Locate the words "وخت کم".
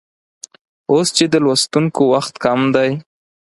2.13-2.59